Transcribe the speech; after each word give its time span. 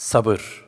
Sabır 0.00 0.64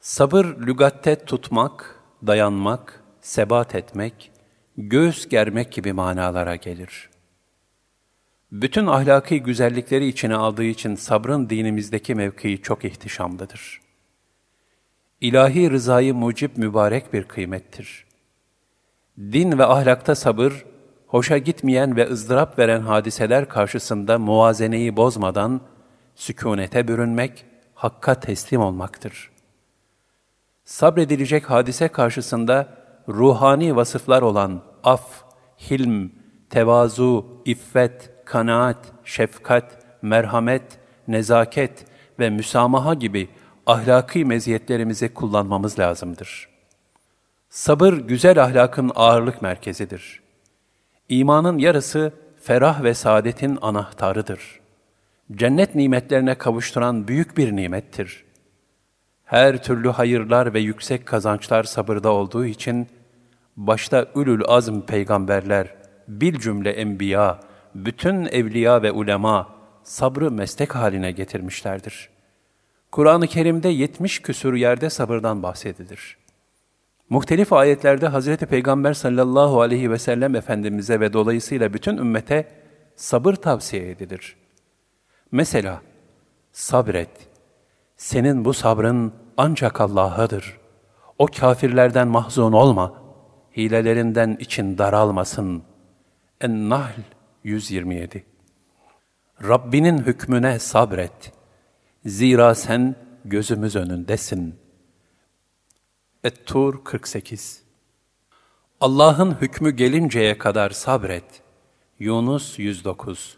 Sabır 0.00 0.44
lügatte 0.44 1.16
tutmak, 1.16 2.00
dayanmak, 2.26 3.04
sebat 3.20 3.74
etmek, 3.74 4.30
göğüs 4.76 5.28
germek 5.28 5.72
gibi 5.72 5.92
manalara 5.92 6.56
gelir. 6.56 7.10
Bütün 8.52 8.86
ahlaki 8.86 9.42
güzellikleri 9.42 10.06
içine 10.06 10.36
aldığı 10.36 10.64
için 10.64 10.94
sabrın 10.94 11.50
dinimizdeki 11.50 12.14
mevkii 12.14 12.62
çok 12.62 12.84
ihtişamlıdır. 12.84 13.80
İlahi 15.20 15.70
rızayı 15.70 16.14
mucip 16.14 16.56
mübarek 16.56 17.12
bir 17.12 17.24
kıymettir. 17.24 18.06
Din 19.18 19.58
ve 19.58 19.64
ahlakta 19.64 20.14
sabır, 20.14 20.64
hoşa 21.06 21.38
gitmeyen 21.38 21.96
ve 21.96 22.08
ızdırap 22.10 22.58
veren 22.58 22.80
hadiseler 22.80 23.48
karşısında 23.48 24.18
muvazeneyi 24.18 24.96
bozmadan 24.96 25.60
sükunete 26.14 26.88
bürünmek, 26.88 27.44
hakka 27.78 28.14
teslim 28.14 28.60
olmaktır. 28.60 29.30
Sabredilecek 30.64 31.50
hadise 31.50 31.88
karşısında 31.88 32.68
ruhani 33.08 33.76
vasıflar 33.76 34.22
olan 34.22 34.62
af, 34.84 35.24
hilm, 35.70 36.10
tevazu, 36.50 37.26
iffet, 37.44 38.10
kanaat, 38.24 38.92
şefkat, 39.04 39.84
merhamet, 40.02 40.62
nezaket 41.08 41.84
ve 42.18 42.30
müsamaha 42.30 42.94
gibi 42.94 43.28
ahlaki 43.66 44.24
meziyetlerimizi 44.24 45.14
kullanmamız 45.14 45.78
lazımdır. 45.78 46.48
Sabır 47.50 47.92
güzel 47.92 48.42
ahlakın 48.44 48.92
ağırlık 48.94 49.42
merkezidir. 49.42 50.22
İmanın 51.08 51.58
yarısı 51.58 52.12
ferah 52.42 52.82
ve 52.82 52.94
saadetin 52.94 53.58
anahtarıdır. 53.62 54.60
Cennet 55.36 55.74
nimetlerine 55.74 56.34
kavuşturan 56.34 57.08
büyük 57.08 57.36
bir 57.36 57.56
nimettir. 57.56 58.24
Her 59.24 59.62
türlü 59.62 59.88
hayırlar 59.88 60.54
ve 60.54 60.60
yüksek 60.60 61.06
kazançlar 61.06 61.64
sabırda 61.64 62.12
olduğu 62.12 62.44
için, 62.44 62.86
başta 63.56 64.06
ülül 64.14 64.42
azm 64.46 64.80
peygamberler, 64.80 65.74
bil 66.08 66.38
cümle 66.38 66.70
enbiya, 66.70 67.40
bütün 67.74 68.24
evliya 68.24 68.82
ve 68.82 68.92
ulema 68.92 69.48
sabrı 69.82 70.30
meslek 70.30 70.74
haline 70.74 71.12
getirmişlerdir. 71.12 72.08
Kur'an-ı 72.92 73.26
Kerim'de 73.26 73.68
yetmiş 73.68 74.22
küsur 74.22 74.54
yerde 74.54 74.90
sabırdan 74.90 75.42
bahsedilir. 75.42 76.16
Muhtelif 77.10 77.52
ayetlerde 77.52 78.06
Hazreti 78.06 78.46
Peygamber 78.46 78.92
sallallahu 78.92 79.60
aleyhi 79.60 79.90
ve 79.90 79.98
sellem 79.98 80.34
Efendimiz'e 80.34 81.00
ve 81.00 81.12
dolayısıyla 81.12 81.72
bütün 81.72 81.96
ümmete 81.96 82.48
sabır 82.96 83.34
tavsiye 83.34 83.90
edilir. 83.90 84.36
Mesela, 85.32 85.82
sabret, 86.52 87.28
senin 87.96 88.44
bu 88.44 88.54
sabrın 88.54 89.12
ancak 89.36 89.80
Allah'adır. 89.80 90.58
O 91.18 91.26
kafirlerden 91.26 92.08
mahzun 92.08 92.52
olma, 92.52 93.02
hilelerinden 93.56 94.36
için 94.40 94.78
daralmasın. 94.78 95.62
En-Nahl 96.40 97.00
127 97.44 98.24
Rabbinin 99.42 99.98
hükmüne 99.98 100.58
sabret. 100.58 101.32
Zira 102.06 102.54
sen 102.54 102.96
gözümüz 103.24 103.76
önündesin. 103.76 104.54
Et-Tur 106.24 106.84
48 106.84 107.62
Allah'ın 108.80 109.40
hükmü 109.40 109.70
gelinceye 109.70 110.38
kadar 110.38 110.70
sabret. 110.70 111.42
Yunus 111.98 112.58
109 112.58 113.37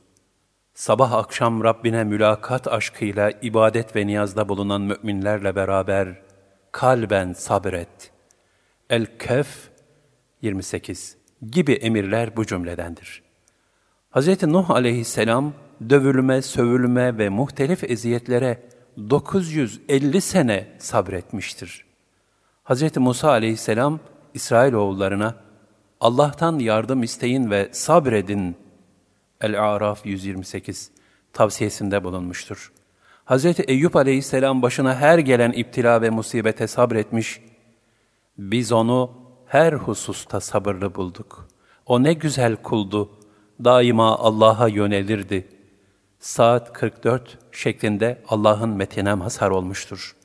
Sabah 0.81 1.13
akşam 1.13 1.65
Rabbine 1.65 2.05
mülakat 2.05 2.69
aşkıyla 2.69 3.31
ibadet 3.43 3.97
ve 3.97 4.07
niyazda 4.07 4.49
bulunan 4.49 4.81
müminlerle 4.81 5.57
beraber 5.57 6.23
kalben 6.73 7.33
sabret. 7.33 8.11
El-Kehf 8.91 9.49
28 10.43 11.17
gibi 11.51 11.73
emirler 11.73 12.37
bu 12.37 12.47
cümledendir. 12.47 13.23
Hz. 14.11 14.43
Nuh 14.43 14.71
aleyhisselam 14.71 15.53
dövülme, 15.91 16.43
sövülme 16.43 17.19
ve 17.19 17.29
muhtelif 17.29 17.85
eziyetlere 17.85 18.63
950 19.11 20.21
sene 20.21 20.69
sabretmiştir. 20.79 21.85
Hz. 22.65 22.97
Musa 22.97 23.31
aleyhisselam 23.31 24.01
İsrailoğullarına 24.35 25.35
Allah'tan 26.01 26.59
yardım 26.59 27.03
isteyin 27.03 27.51
ve 27.51 27.69
sabredin 27.73 28.57
El-A'raf 29.41 30.07
128 30.07 30.91
tavsiyesinde 31.33 32.05
bulunmuştur. 32.05 32.73
Hz. 33.27 33.45
Eyüp 33.67 33.97
aleyhisselam 33.97 34.63
başına 34.63 34.95
her 34.95 35.19
gelen 35.19 35.53
iptila 35.53 36.03
ve 36.03 36.11
musibete 36.11 36.67
sabretmiş, 36.67 37.41
biz 38.39 38.73
onu 38.73 39.11
her 39.47 39.73
hususta 39.73 40.41
sabırlı 40.41 40.95
bulduk. 40.95 41.49
O 41.87 42.03
ne 42.03 42.13
güzel 42.13 42.57
kuldu, 42.57 43.11
daima 43.65 44.19
Allah'a 44.19 44.69
yönelirdi. 44.69 45.49
Saat 46.19 46.73
44 46.73 47.39
şeklinde 47.53 48.23
Allah'ın 48.29 48.71
metine 48.71 49.15
mazhar 49.15 49.51
olmuştur. 49.51 50.17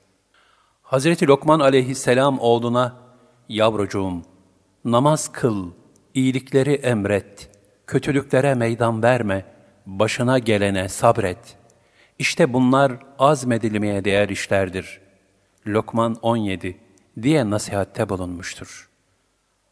Hazreti 0.82 1.28
Lokman 1.28 1.59
aleyhisselam 1.59 2.40
oğluna, 2.40 2.96
yavrucuğum, 3.50 4.22
namaz 4.86 5.32
kıl, 5.32 5.72
iyilikleri 6.14 6.74
emret, 6.74 7.55
kötülüklere 7.88 8.56
meydan 8.56 9.03
verme, 9.03 9.46
başına 9.85 10.40
gelene 10.40 10.90
sabret. 10.90 11.57
İşte 12.19 12.53
bunlar 12.53 12.91
azmedilmeye 13.19 14.06
değer 14.06 14.29
işlerdir. 14.29 15.01
Lokman 15.68 16.18
17 16.22 16.78
diye 17.22 17.50
nasihatte 17.50 18.09
bulunmuştur. 18.09 18.90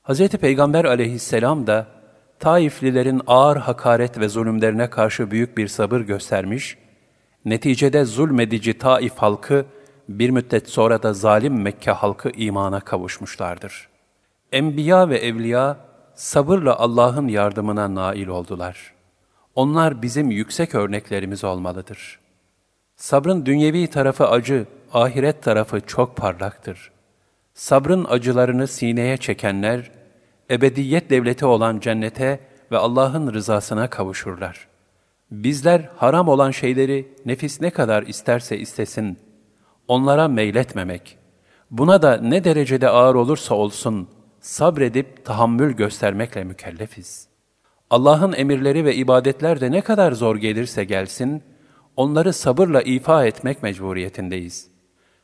Hz. 0.04 0.28
Peygamber 0.28 0.86
aleyhisselam 0.86 1.68
da 1.68 1.88
Taiflilerin 2.40 3.22
ağır 3.28 3.58
hakaret 3.58 4.20
ve 4.20 4.30
zulümlerine 4.30 4.90
karşı 4.90 5.32
büyük 5.32 5.58
bir 5.58 5.68
sabır 5.68 6.00
göstermiş, 6.02 6.78
neticede 7.46 8.06
zulmedici 8.06 8.78
Taif 8.78 9.18
halkı 9.18 9.66
bir 10.10 10.30
müddet 10.30 10.70
sonra 10.70 11.04
da 11.04 11.14
zalim 11.14 11.62
Mekke 11.62 11.92
halkı 11.92 12.30
imana 12.30 12.80
kavuşmuşlardır. 12.80 13.90
Enbiya 14.52 15.10
ve 15.10 15.18
evliya 15.18 15.78
sabırla 16.16 16.80
Allah'ın 16.80 17.28
yardımına 17.28 17.96
nail 17.96 18.28
oldular. 18.28 18.94
Onlar 19.56 20.02
bizim 20.02 20.32
yüksek 20.32 20.76
örneklerimiz 20.76 21.44
olmalıdır. 21.44 22.20
Sabrın 22.96 23.46
dünyevi 23.46 23.88
tarafı 23.88 24.28
acı, 24.28 24.66
ahiret 24.94 25.44
tarafı 25.44 25.82
çok 25.82 26.16
parlaktır. 26.16 26.92
Sabrın 27.54 28.06
acılarını 28.10 28.68
sineye 28.68 29.18
çekenler, 29.18 29.92
ebediyet 30.52 31.10
devleti 31.10 31.46
olan 31.46 31.80
cennete 31.80 32.40
ve 32.72 32.78
Allah'ın 32.78 33.34
rızasına 33.34 33.90
kavuşurlar. 33.90 34.68
Bizler 35.32 35.90
haram 35.98 36.28
olan 36.28 36.52
şeyleri 36.52 37.08
nefis 37.26 37.62
ne 37.62 37.70
kadar 37.70 38.04
isterse 38.04 38.58
istesin, 38.58 39.20
onlara 39.88 40.28
meyletmemek, 40.28 41.18
buna 41.72 42.02
da 42.02 42.18
ne 42.18 42.44
derecede 42.44 42.90
ağır 42.90 43.16
olursa 43.16 43.56
olsun, 43.56 44.08
sabredip 44.44 45.26
tahammül 45.26 45.74
göstermekle 45.74 46.44
mükellefiz. 46.44 47.28
Allah'ın 47.90 48.34
emirleri 48.34 48.86
ve 48.86 48.96
ibadetler 48.96 49.62
de 49.62 49.72
ne 49.72 49.82
kadar 49.82 50.12
zor 50.12 50.36
gelirse 50.36 50.84
gelsin, 50.84 51.44
onları 51.96 52.34
sabırla 52.34 52.82
ifa 52.82 53.26
etmek 53.26 53.64
mecburiyetindeyiz. 53.64 54.68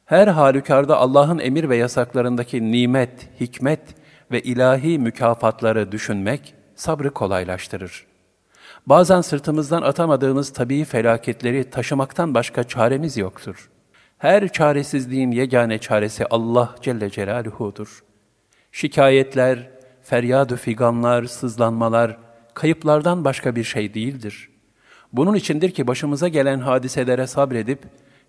Her 0.06 0.28
halükarda 0.28 0.98
Allah'ın 0.98 1.40
emir 1.40 1.70
ve 1.70 1.78
yasaklarındaki 1.78 2.72
nimet, 2.72 3.30
hikmet 3.40 3.82
ve 4.32 4.42
ilahi 4.42 5.00
mükafatları 5.00 5.92
düşünmek 5.92 6.54
sabrı 6.76 7.12
kolaylaştırır. 7.12 8.06
Bazen 8.86 9.22
sırtımızdan 9.22 9.82
atamadığımız 9.82 10.54
tabii 10.54 10.86
felaketleri 10.86 11.70
taşımaktan 11.70 12.34
başka 12.34 12.64
çaremiz 12.64 13.18
yoktur. 13.18 13.70
Her 14.18 14.48
çaresizliğin 14.48 15.32
yegane 15.32 15.78
çaresi 15.78 16.26
Allah 16.26 16.76
Celle 16.82 17.10
Celaluhu'dur. 17.10 18.09
Şikayetler, 18.72 19.70
feryad-ı 20.04 20.56
figanlar, 20.56 21.24
sızlanmalar, 21.24 22.18
kayıplardan 22.54 23.26
başka 23.26 23.56
bir 23.56 23.64
şey 23.64 23.94
değildir. 23.94 24.50
Bunun 25.14 25.36
içindir 25.36 25.72
ki 25.72 25.88
başımıza 25.88 26.28
gelen 26.28 26.60
hadiselere 26.60 27.28
sabredip, 27.28 27.80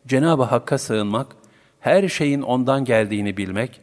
Cenab-ı 0.06 0.42
Hakk'a 0.42 0.78
sığınmak, 0.78 1.36
her 1.80 2.08
şeyin 2.08 2.42
ondan 2.42 2.84
geldiğini 2.84 3.36
bilmek 3.36 3.80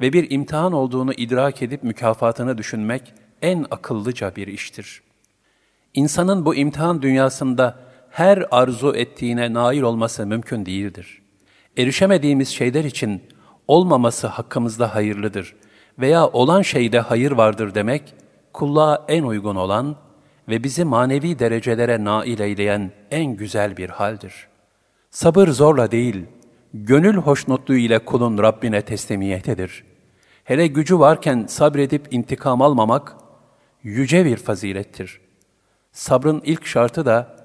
ve 0.00 0.12
bir 0.12 0.30
imtihan 0.30 0.72
olduğunu 0.72 1.12
idrak 1.12 1.62
edip 1.62 1.82
mükafatını 1.82 2.58
düşünmek 2.58 3.14
en 3.42 3.66
akıllıca 3.70 4.36
bir 4.36 4.46
iştir. 4.46 5.02
İnsanın 5.94 6.44
bu 6.44 6.54
imtihan 6.54 7.02
dünyasında 7.02 7.78
her 8.10 8.44
arzu 8.50 8.94
ettiğine 8.94 9.52
nail 9.52 9.82
olması 9.82 10.26
mümkün 10.26 10.66
değildir. 10.66 11.22
Erişemediğimiz 11.76 12.48
şeyler 12.48 12.84
için 12.84 13.22
olmaması 13.68 14.26
hakkımızda 14.26 14.94
hayırlıdır 14.94 15.54
veya 15.98 16.28
olan 16.28 16.62
şeyde 16.62 17.00
hayır 17.00 17.32
vardır 17.32 17.74
demek, 17.74 18.14
kulluğa 18.52 19.04
en 19.08 19.22
uygun 19.22 19.56
olan 19.56 19.96
ve 20.48 20.64
bizi 20.64 20.84
manevi 20.84 21.38
derecelere 21.38 22.04
nail 22.04 22.40
eyleyen 22.40 22.92
en 23.10 23.36
güzel 23.36 23.76
bir 23.76 23.88
haldir. 23.88 24.48
Sabır 25.10 25.48
zorla 25.48 25.90
değil, 25.90 26.24
gönül 26.74 27.16
hoşnutluğu 27.16 27.76
ile 27.76 27.98
kulun 27.98 28.38
Rabbine 28.38 28.82
teslimiyetidir. 28.82 29.84
Hele 30.44 30.66
gücü 30.66 30.98
varken 30.98 31.46
sabredip 31.48 32.14
intikam 32.14 32.62
almamak, 32.62 33.16
yüce 33.82 34.24
bir 34.24 34.36
fazilettir. 34.36 35.20
Sabrın 35.92 36.42
ilk 36.44 36.66
şartı 36.66 37.06
da 37.06 37.36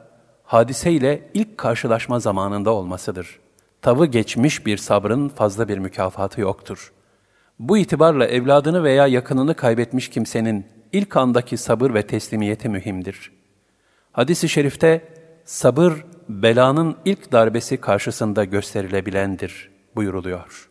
hadiseyle 0.44 1.30
ilk 1.34 1.58
karşılaşma 1.58 2.20
zamanında 2.20 2.72
olmasıdır. 2.72 3.40
Tavı 3.82 4.06
geçmiş 4.06 4.66
bir 4.66 4.78
sabrın 4.78 5.30
fazla 5.30 5.68
bir 5.68 5.78
mükafatı 5.78 6.42
yoktur. 6.42 6.94
Bu 7.60 7.78
itibarla 7.78 8.26
evladını 8.26 8.84
veya 8.84 9.08
yakınını 9.08 9.54
kaybetmiş 9.54 10.10
kimsenin 10.10 10.66
ilk 10.92 11.18
andaki 11.18 11.58
sabır 11.58 11.94
ve 11.94 12.08
teslimiyeti 12.08 12.70
mühimdir. 12.70 13.32
Hadis-i 14.12 14.50
şerifte 14.50 15.02
sabır 15.46 16.06
belanın 16.30 16.96
ilk 17.06 17.32
darbesi 17.32 17.78
karşısında 17.78 18.44
gösterilebilendir 18.44 19.72
buyuruluyor. 19.96 20.70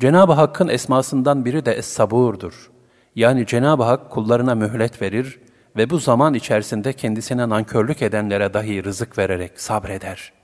Cenab-ı 0.00 0.32
Hakk'ın 0.32 0.68
esmasından 0.68 1.44
biri 1.44 1.66
de 1.66 1.72
Es-Sabur'dur. 1.72 2.70
Yani 3.14 3.46
Cenab-ı 3.46 3.82
Hak 3.82 4.10
kullarına 4.10 4.54
mühlet 4.54 5.02
verir 5.02 5.40
ve 5.76 5.90
bu 5.90 5.98
zaman 5.98 6.34
içerisinde 6.34 6.92
kendisine 6.92 7.48
nankörlük 7.48 8.02
edenlere 8.02 8.54
dahi 8.54 8.84
rızık 8.84 9.18
vererek 9.18 9.60
sabreder. 9.60 10.37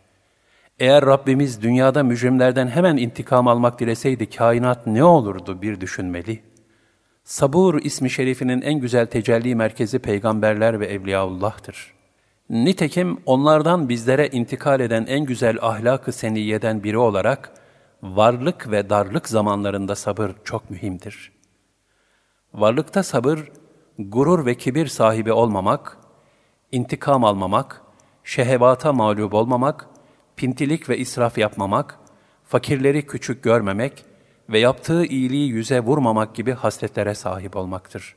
Eğer 0.79 1.06
Rabbimiz 1.06 1.62
dünyada 1.62 2.03
mücrimlerden 2.03 2.69
hemen 2.69 2.97
intikam 2.97 3.49
almak 3.49 3.81
dileseydi 3.81 4.31
kainat 4.31 4.87
ne 4.87 5.05
olurdu 5.05 5.62
bir 5.62 5.81
düşünmeli. 5.81 6.43
Sabur 7.25 7.82
ismi 7.82 8.11
şerifinin 8.11 8.62
en 8.62 8.81
güzel 8.81 9.06
tecelli 9.06 9.55
merkezi 9.55 9.99
peygamberler 9.99 10.81
ve 10.81 10.87
evliyaullah'tır. 10.87 11.94
Nitekim 12.50 13.19
onlardan 13.26 13.88
bizlere 13.88 14.29
intikal 14.29 14.81
eden 14.81 15.06
en 15.06 15.25
güzel 15.25 15.59
ahlak-ı 15.62 16.12
seniyeden 16.12 16.85
biri 16.85 16.99
olarak, 16.99 17.53
varlık 18.03 18.71
ve 18.71 18.91
darlık 18.91 19.29
zamanlarında 19.29 19.94
sabır 19.94 20.31
çok 20.44 20.71
mühimdir. 20.71 21.32
Varlıkta 22.55 23.03
sabır, 23.03 23.53
gurur 23.99 24.47
ve 24.47 24.55
kibir 24.55 24.87
sahibi 24.87 25.32
olmamak, 25.32 25.99
intikam 26.73 27.25
almamak, 27.25 27.82
şehevata 28.25 28.93
mağlup 28.93 29.35
olmamak, 29.35 29.94
pintilik 30.37 30.89
ve 30.89 30.99
israf 30.99 31.39
yapmamak, 31.39 31.99
fakirleri 32.45 33.07
küçük 33.07 33.43
görmemek 33.43 34.05
ve 34.49 34.59
yaptığı 34.59 35.05
iyiliği 35.05 35.49
yüze 35.49 35.81
vurmamak 35.81 36.35
gibi 36.35 36.53
hasletlere 36.53 37.15
sahip 37.15 37.57
olmaktır. 37.57 38.17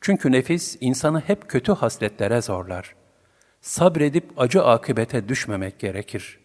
Çünkü 0.00 0.32
nefis 0.32 0.76
insanı 0.80 1.20
hep 1.20 1.48
kötü 1.48 1.72
hasletlere 1.72 2.42
zorlar. 2.42 2.94
Sabredip 3.60 4.24
acı 4.36 4.64
akıbete 4.64 5.28
düşmemek 5.28 5.78
gerekir. 5.78 6.38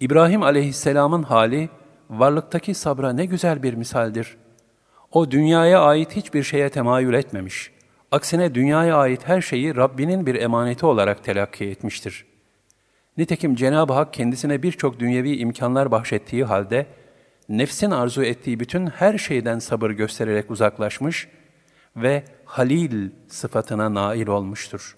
İbrahim 0.00 0.42
aleyhisselamın 0.42 1.22
hali, 1.22 1.68
varlıktaki 2.10 2.74
sabra 2.74 3.12
ne 3.12 3.24
güzel 3.24 3.62
bir 3.62 3.74
misaldir. 3.74 4.36
O 5.12 5.30
dünyaya 5.30 5.82
ait 5.82 6.16
hiçbir 6.16 6.42
şeye 6.42 6.68
temayül 6.68 7.14
etmemiş. 7.14 7.70
Aksine 8.12 8.54
dünyaya 8.54 8.96
ait 8.96 9.28
her 9.28 9.40
şeyi 9.40 9.76
Rabbinin 9.76 10.26
bir 10.26 10.34
emaneti 10.34 10.86
olarak 10.86 11.24
telakki 11.24 11.64
etmiştir. 11.64 12.24
Nitekim 13.16 13.54
Cenab-ı 13.54 13.92
Hak 13.92 14.12
kendisine 14.12 14.62
birçok 14.62 15.00
dünyevi 15.00 15.36
imkanlar 15.36 15.90
bahşettiği 15.90 16.44
halde, 16.44 16.86
nefsin 17.48 17.90
arzu 17.90 18.22
ettiği 18.22 18.60
bütün 18.60 18.86
her 18.86 19.18
şeyden 19.18 19.58
sabır 19.58 19.90
göstererek 19.90 20.50
uzaklaşmış 20.50 21.28
ve 21.96 22.24
Halil 22.44 23.10
sıfatına 23.28 23.94
nail 23.94 24.26
olmuştur. 24.26 24.96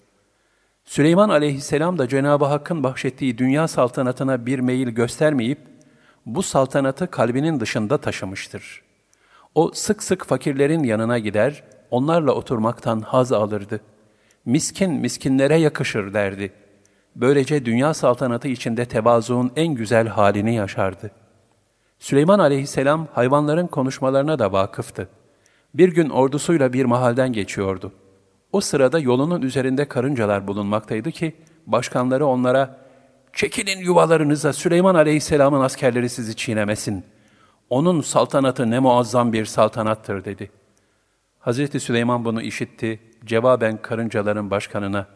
Süleyman 0.85 1.29
aleyhisselam 1.29 1.97
da 1.97 2.07
Cenab-ı 2.07 2.45
Hakk'ın 2.45 2.83
bahşettiği 2.83 3.37
dünya 3.37 3.67
saltanatına 3.67 4.45
bir 4.45 4.59
meyil 4.59 4.87
göstermeyip, 4.87 5.59
bu 6.25 6.43
saltanatı 6.43 7.11
kalbinin 7.11 7.59
dışında 7.59 7.97
taşımıştır. 7.97 8.81
O 9.55 9.71
sık 9.73 10.03
sık 10.03 10.25
fakirlerin 10.25 10.83
yanına 10.83 11.19
gider, 11.19 11.63
onlarla 11.91 12.31
oturmaktan 12.31 13.01
haz 13.01 13.31
alırdı. 13.31 13.81
Miskin 14.45 14.91
miskinlere 14.93 15.55
yakışır 15.55 16.13
derdi. 16.13 16.51
Böylece 17.19 17.65
dünya 17.65 17.93
saltanatı 17.93 18.47
içinde 18.47 18.85
tevazuun 18.85 19.51
en 19.55 19.75
güzel 19.75 20.07
halini 20.07 20.55
yaşardı. 20.55 21.11
Süleyman 21.99 22.39
aleyhisselam 22.39 23.07
hayvanların 23.13 23.67
konuşmalarına 23.67 24.39
da 24.39 24.51
vakıftı. 24.51 25.09
Bir 25.73 25.89
gün 25.89 26.09
ordusuyla 26.09 26.73
bir 26.73 26.85
mahalden 26.85 27.33
geçiyordu. 27.33 27.91
O 28.51 28.61
sırada 28.61 28.99
yolunun 28.99 29.41
üzerinde 29.41 29.87
karıncalar 29.87 30.47
bulunmaktaydı 30.47 31.11
ki, 31.11 31.35
başkanları 31.67 32.25
onlara, 32.25 32.79
''Çekilin 33.33 33.79
yuvalarınıza, 33.79 34.53
Süleyman 34.53 34.95
aleyhisselamın 34.95 35.61
askerleri 35.61 36.09
sizi 36.09 36.35
çiğnemesin. 36.35 37.05
Onun 37.69 38.01
saltanatı 38.01 38.71
ne 38.71 38.79
muazzam 38.79 39.33
bir 39.33 39.45
saltanattır.'' 39.45 40.25
dedi. 40.25 40.51
Hazreti 41.39 41.79
Süleyman 41.79 42.25
bunu 42.25 42.41
işitti, 42.41 42.99
cevaben 43.25 43.81
karıncaların 43.81 44.51
başkanına, 44.51 45.07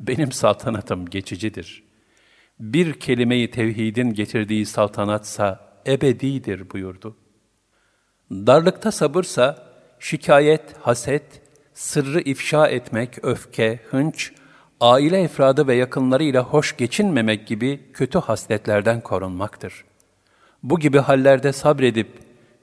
''Benim 0.00 0.32
saltanatım 0.32 1.06
geçicidir. 1.06 1.82
Bir 2.60 2.92
kelimeyi 2.92 3.50
tevhidin 3.50 4.14
getirdiği 4.14 4.66
saltanatsa 4.66 5.60
ebedidir.'' 5.86 6.70
buyurdu. 6.70 7.16
Darlıkta 8.30 8.92
sabırsa, 8.92 9.66
şikayet, 9.98 10.76
haset, 10.80 11.42
sırrı 11.74 12.20
ifşa 12.20 12.68
etmek, 12.68 13.24
öfke, 13.24 13.80
hınç, 13.90 14.32
aile 14.80 15.20
efradı 15.22 15.66
ve 15.66 15.74
yakınlarıyla 15.74 16.42
hoş 16.42 16.76
geçinmemek 16.76 17.46
gibi 17.46 17.80
kötü 17.92 18.18
hasletlerden 18.18 19.00
korunmaktır. 19.00 19.84
Bu 20.62 20.78
gibi 20.78 20.98
hallerde 20.98 21.52
sabredip, 21.52 22.08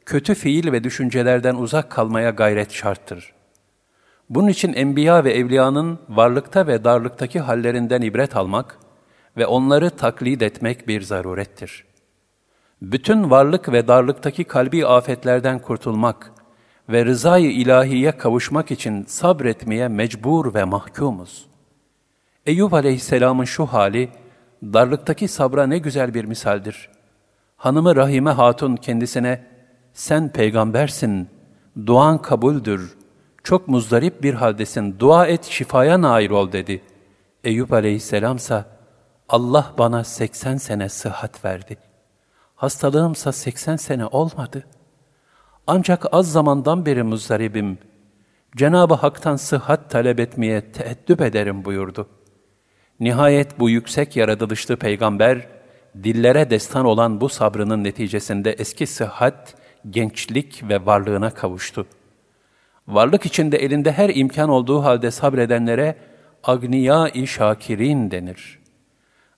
kötü 0.05 0.35
fiil 0.35 0.71
ve 0.71 0.83
düşüncelerden 0.83 1.55
uzak 1.55 1.91
kalmaya 1.91 2.29
gayret 2.29 2.71
şarttır. 2.71 3.33
Bunun 4.29 4.47
için 4.47 4.73
enbiya 4.73 5.23
ve 5.23 5.33
evliyanın 5.33 5.99
varlıkta 6.09 6.67
ve 6.67 6.83
darlıktaki 6.83 7.39
hallerinden 7.39 8.01
ibret 8.01 8.35
almak 8.35 8.79
ve 9.37 9.47
onları 9.47 9.89
taklit 9.89 10.41
etmek 10.41 10.87
bir 10.87 11.01
zarurettir. 11.01 11.85
Bütün 12.81 13.29
varlık 13.29 13.71
ve 13.71 13.87
darlıktaki 13.87 14.43
kalbi 14.43 14.85
afetlerden 14.85 15.59
kurtulmak 15.59 16.31
ve 16.89 17.05
rızayı 17.05 17.51
ilahiye 17.51 18.11
kavuşmak 18.11 18.71
için 18.71 19.03
sabretmeye 19.03 19.87
mecbur 19.87 20.53
ve 20.53 20.63
mahkumuz. 20.63 21.47
Eyüp 22.45 22.73
aleyhisselamın 22.73 23.45
şu 23.45 23.65
hali, 23.65 24.09
darlıktaki 24.63 25.27
sabra 25.27 25.67
ne 25.67 25.77
güzel 25.77 26.13
bir 26.13 26.25
misaldir. 26.25 26.89
Hanımı 27.57 27.95
Rahime 27.95 28.31
Hatun 28.31 28.75
kendisine, 28.75 29.47
sen 29.93 30.29
peygambersin, 30.31 31.29
duan 31.85 32.21
kabuldür, 32.21 32.96
çok 33.47 33.67
muzdarip 33.67 34.23
bir 34.23 34.33
haldesin, 34.33 34.99
dua 34.99 35.27
et 35.27 35.43
şifaya 35.43 36.01
nail 36.01 36.29
ol 36.29 36.51
dedi. 36.51 36.81
Eyüp 37.43 37.73
aleyhisselamsa, 37.73 38.65
Allah 39.29 39.73
bana 39.77 40.03
80 40.03 40.57
sene 40.57 40.89
sıhhat 40.89 41.45
verdi. 41.45 41.77
Hastalığımsa 42.55 43.31
80 43.31 43.75
sene 43.75 44.05
olmadı. 44.05 44.63
Ancak 45.67 46.05
az 46.11 46.31
zamandan 46.31 46.85
beri 46.85 47.03
muzdaribim. 47.03 47.77
Cenab-ı 48.55 48.93
Hak'tan 48.93 49.35
sıhhat 49.35 49.89
talep 49.89 50.19
etmeye 50.19 50.71
teeddüp 50.71 51.21
ederim 51.21 51.65
buyurdu. 51.65 52.07
Nihayet 52.99 53.59
bu 53.59 53.69
yüksek 53.69 54.15
yaratılışlı 54.15 54.77
peygamber, 54.77 55.47
dillere 56.03 56.49
destan 56.49 56.85
olan 56.85 57.21
bu 57.21 57.29
sabrının 57.29 57.83
neticesinde 57.83 58.51
eski 58.51 58.87
sıhhat, 58.87 59.55
gençlik 59.89 60.69
ve 60.69 60.85
varlığına 60.85 61.29
kavuştu. 61.29 61.87
Varlık 62.87 63.25
içinde 63.25 63.57
elinde 63.57 63.91
her 63.91 64.09
imkan 64.15 64.49
olduğu 64.49 64.83
halde 64.83 65.11
sabredenlere 65.11 65.95
agniya-i 66.43 67.27
şakirin 67.27 68.11
denir. 68.11 68.59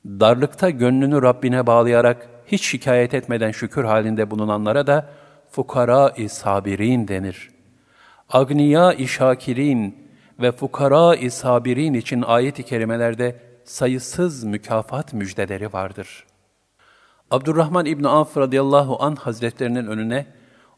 Darlıkta 0.06 0.70
gönlünü 0.70 1.22
Rabbine 1.22 1.68
bağlayarak 1.68 2.30
hiç 2.48 2.66
şikayet 2.66 3.14
etmeden 3.14 3.52
şükür 3.52 3.84
halinde 3.84 4.32
bulunanlara 4.32 4.88
da 4.88 5.10
fukara-i 5.52 6.30
sabirin 6.30 7.08
denir. 7.08 7.50
Agniya-i 8.30 9.08
şakirin 9.08 10.10
ve 10.40 10.52
fukara-i 10.52 11.32
sabirin 11.32 11.94
için 11.94 12.22
ayet-i 12.22 12.64
kerimelerde 12.64 13.36
sayısız 13.64 14.44
mükafat 14.44 15.14
müjdeleri 15.14 15.74
vardır. 15.74 16.26
Abdurrahman 17.32 17.86
İbn 17.86 18.04
Avf 18.04 18.38
radıyallahu 18.38 19.04
an 19.04 19.16
hazretlerinin 19.16 19.88
önüne 19.88 20.26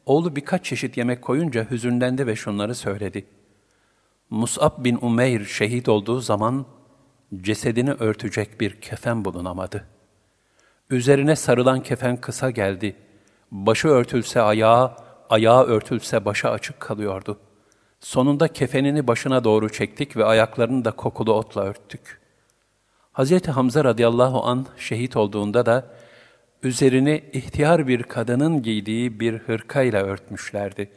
oğlu 0.05 0.35
birkaç 0.35 0.65
çeşit 0.65 0.97
yemek 0.97 1.21
koyunca 1.21 1.71
hüzünlendi 1.71 2.27
ve 2.27 2.35
şunları 2.35 2.75
söyledi. 2.75 3.25
Mus'ab 4.29 4.83
bin 4.83 4.99
Umeyr 5.01 5.45
şehit 5.45 5.89
olduğu 5.89 6.19
zaman 6.19 6.65
cesedini 7.41 7.91
örtecek 7.91 8.61
bir 8.61 8.81
kefen 8.81 9.25
bulunamadı. 9.25 9.87
Üzerine 10.89 11.35
sarılan 11.35 11.83
kefen 11.83 12.17
kısa 12.17 12.51
geldi. 12.51 12.95
Başı 13.51 13.87
örtülse 13.87 14.41
ayağı, 14.41 14.95
ayağı 15.29 15.63
örtülse 15.63 16.25
başı 16.25 16.49
açık 16.49 16.79
kalıyordu. 16.79 17.39
Sonunda 17.99 18.47
kefenini 18.47 19.07
başına 19.07 19.43
doğru 19.43 19.69
çektik 19.69 20.17
ve 20.17 20.25
ayaklarını 20.25 20.85
da 20.85 20.91
kokulu 20.91 21.33
otla 21.33 21.61
örttük. 21.61 22.21
Hz. 23.13 23.47
Hamza 23.47 23.83
radıyallahu 23.83 24.43
an 24.43 24.65
şehit 24.77 25.15
olduğunda 25.15 25.65
da 25.65 25.87
üzerini 26.63 27.23
ihtiyar 27.33 27.87
bir 27.87 28.03
kadının 28.03 28.61
giydiği 28.61 29.19
bir 29.19 29.37
hırkayla 29.37 30.03
örtmüşlerdi. 30.03 30.91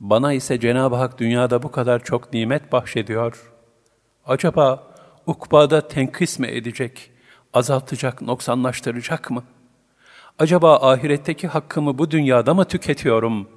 Bana 0.00 0.32
ise 0.32 0.60
Cenab-ı 0.60 0.96
Hak 0.96 1.18
dünyada 1.18 1.62
bu 1.62 1.70
kadar 1.70 2.04
çok 2.04 2.32
nimet 2.32 2.72
bahşediyor. 2.72 3.52
Acaba 4.26 4.94
ukbada 5.26 5.88
tenkis 5.88 6.38
mi 6.38 6.46
edecek, 6.46 7.10
azaltacak, 7.52 8.22
noksanlaştıracak 8.22 9.30
mı? 9.30 9.44
Acaba 10.38 10.92
ahiretteki 10.92 11.48
hakkımı 11.48 11.98
bu 11.98 12.10
dünyada 12.10 12.54
mı 12.54 12.64
tüketiyorum? 12.64 13.48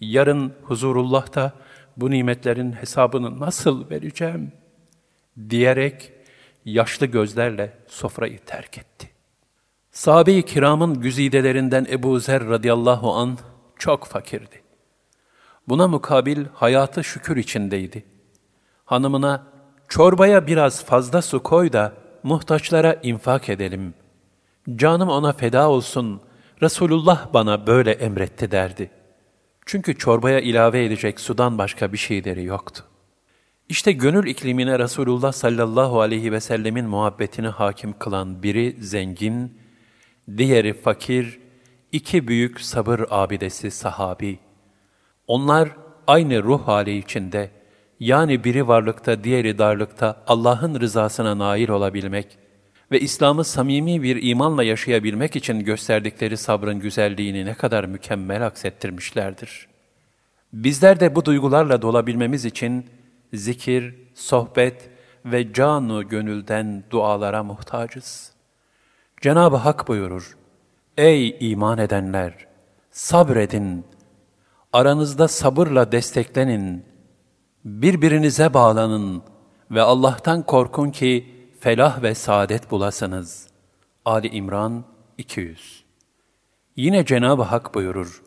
Yarın 0.00 0.52
huzurullah'ta 0.62 1.52
bu 1.96 2.10
nimetlerin 2.10 2.72
hesabını 2.72 3.40
nasıl 3.40 3.90
vereceğim? 3.90 4.52
Diyerek 5.50 6.12
yaşlı 6.64 7.06
gözlerle 7.06 7.72
sofrayı 7.88 8.38
terk 8.38 8.78
etti. 8.78 9.15
Sahabe-i 9.96 10.42
kiramın 10.42 11.00
güzidelerinden 11.00 11.86
Ebu 11.90 12.20
Zer 12.20 12.46
radıyallahu 12.48 13.12
an 13.12 13.38
çok 13.78 14.06
fakirdi. 14.06 14.62
Buna 15.68 15.88
mukabil 15.88 16.46
hayatı 16.54 17.04
şükür 17.04 17.36
içindeydi. 17.36 18.04
Hanımına 18.84 19.46
çorbaya 19.88 20.46
biraz 20.46 20.84
fazla 20.84 21.22
su 21.22 21.42
koy 21.42 21.72
da 21.72 21.92
muhtaçlara 22.22 22.94
infak 23.02 23.48
edelim. 23.48 23.94
Canım 24.76 25.08
ona 25.08 25.32
feda 25.32 25.70
olsun, 25.70 26.20
Resulullah 26.62 27.34
bana 27.34 27.66
böyle 27.66 27.92
emretti 27.92 28.50
derdi. 28.50 28.90
Çünkü 29.66 29.98
çorbaya 29.98 30.40
ilave 30.40 30.84
edecek 30.84 31.20
sudan 31.20 31.58
başka 31.58 31.92
bir 31.92 31.98
şeyleri 31.98 32.44
yoktu. 32.44 32.84
İşte 33.68 33.92
gönül 33.92 34.26
iklimine 34.26 34.78
Resulullah 34.78 35.32
sallallahu 35.32 36.00
aleyhi 36.00 36.32
ve 36.32 36.40
sellemin 36.40 36.86
muhabbetini 36.86 37.48
hakim 37.48 37.98
kılan 37.98 38.42
biri 38.42 38.76
zengin, 38.80 39.65
diğeri 40.36 40.72
fakir, 40.72 41.40
iki 41.92 42.28
büyük 42.28 42.60
sabır 42.60 43.00
abidesi 43.10 43.70
sahabi. 43.70 44.38
Onlar 45.26 45.68
aynı 46.06 46.42
ruh 46.42 46.68
hali 46.68 46.98
içinde, 46.98 47.50
yani 48.00 48.44
biri 48.44 48.68
varlıkta, 48.68 49.24
diğeri 49.24 49.58
darlıkta 49.58 50.22
Allah'ın 50.26 50.80
rızasına 50.80 51.38
nail 51.38 51.68
olabilmek 51.68 52.38
ve 52.90 53.00
İslam'ı 53.00 53.44
samimi 53.44 54.02
bir 54.02 54.22
imanla 54.22 54.62
yaşayabilmek 54.62 55.36
için 55.36 55.60
gösterdikleri 55.60 56.36
sabrın 56.36 56.80
güzelliğini 56.80 57.46
ne 57.46 57.54
kadar 57.54 57.84
mükemmel 57.84 58.46
aksettirmişlerdir. 58.46 59.68
Bizler 60.52 61.00
de 61.00 61.14
bu 61.14 61.24
duygularla 61.24 61.82
dolabilmemiz 61.82 62.44
için 62.44 62.86
zikir, 63.32 63.94
sohbet 64.14 64.90
ve 65.24 65.52
canu 65.52 66.08
gönülden 66.08 66.84
dualara 66.90 67.42
muhtacız. 67.42 68.35
Cenab-ı 69.20 69.56
Hak 69.56 69.88
buyurur, 69.88 70.36
Ey 70.96 71.36
iman 71.40 71.78
edenler! 71.78 72.46
Sabredin! 72.90 73.84
Aranızda 74.72 75.28
sabırla 75.28 75.92
desteklenin, 75.92 76.84
birbirinize 77.64 78.54
bağlanın 78.54 79.22
ve 79.70 79.82
Allah'tan 79.82 80.42
korkun 80.42 80.90
ki 80.90 81.34
felah 81.60 82.02
ve 82.02 82.14
saadet 82.14 82.70
bulasınız. 82.70 83.46
Ali 84.04 84.28
İmran 84.28 84.84
200 85.18 85.84
Yine 86.76 87.04
Cenab-ı 87.04 87.42
Hak 87.42 87.74
buyurur, 87.74 88.22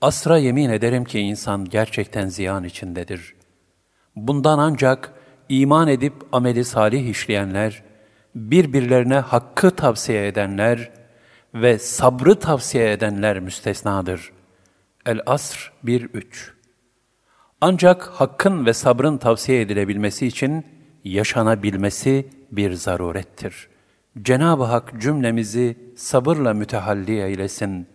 Asra 0.00 0.38
yemin 0.38 0.70
ederim 0.70 1.04
ki 1.04 1.20
insan 1.20 1.64
gerçekten 1.64 2.28
ziyan 2.28 2.64
içindedir. 2.64 3.34
Bundan 4.16 4.58
ancak 4.58 5.12
iman 5.48 5.88
edip 5.88 6.14
ameli 6.32 6.64
salih 6.64 7.08
işleyenler, 7.08 7.85
birbirlerine 8.36 9.18
hakkı 9.18 9.70
tavsiye 9.70 10.26
edenler 10.26 10.90
ve 11.54 11.78
sabrı 11.78 12.38
tavsiye 12.38 12.92
edenler 12.92 13.40
müstesnadır. 13.40 14.32
El-Asr 15.06 15.72
1-3 15.84 16.24
Ancak 17.60 18.02
hakkın 18.02 18.66
ve 18.66 18.72
sabrın 18.72 19.18
tavsiye 19.18 19.60
edilebilmesi 19.60 20.26
için 20.26 20.64
yaşanabilmesi 21.04 22.28
bir 22.52 22.72
zarurettir. 22.72 23.68
Cenab-ı 24.22 24.64
Hak 24.64 25.00
cümlemizi 25.00 25.76
sabırla 25.96 26.54
mütehalli 26.54 27.20
eylesin. 27.22 27.86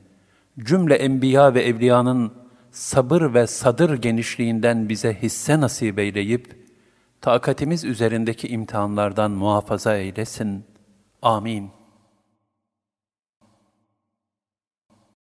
Cümle 0.60 0.95
enbiya 0.95 1.53
ve 1.53 1.63
evliyanın 1.63 2.33
sabır 2.71 3.33
ve 3.33 3.48
sadır 3.48 4.01
genişliğinden 4.01 4.89
bize 4.89 5.13
hisse 5.21 5.60
nasip 5.60 6.00
eyleyip, 6.00 6.61
takatimiz 7.22 7.84
üzerindeki 7.84 8.48
imtihanlardan 8.48 9.32
muhafaza 9.32 9.98
eylesin. 9.98 10.66
Amin. 11.22 11.80